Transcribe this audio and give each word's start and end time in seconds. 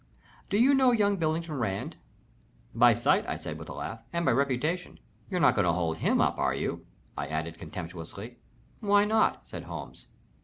Do 0.49 0.57
you 0.57 0.73
know 0.73 0.91
young 0.91 1.17
Billington 1.17 1.59
Rand?" 1.59 1.95
"By 2.73 2.95
sight," 2.95 3.39
said 3.39 3.55
I, 3.55 3.59
with 3.59 3.69
a 3.69 3.73
laugh. 3.73 3.99
"And 4.11 4.25
by 4.25 4.31
reputation. 4.31 4.99
You're 5.29 5.39
not 5.39 5.53
going 5.53 5.67
to 5.67 5.73
hold 5.73 5.97
him 5.97 6.19
up, 6.19 6.39
are 6.39 6.55
you?" 6.55 6.87
I 7.15 7.27
added, 7.27 7.59
contemptuously. 7.59 8.37
"Why 8.79 9.05
not?" 9.05 9.47
said 9.47 9.65
Holmes. 9.65 10.07